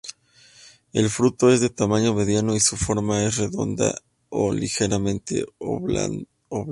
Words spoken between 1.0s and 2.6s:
fruto es de tamaño mediano y